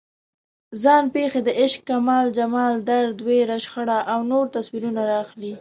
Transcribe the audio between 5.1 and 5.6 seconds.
راخلي.